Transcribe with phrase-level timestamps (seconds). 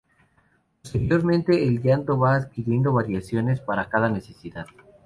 [0.81, 4.65] Posteriormente el llanto va adquiriendo variaciones para cada necesidad.